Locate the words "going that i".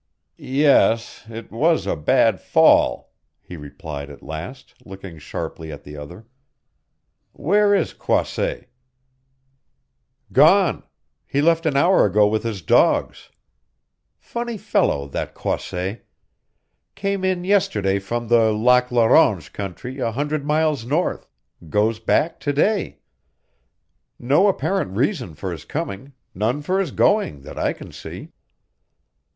26.89-27.71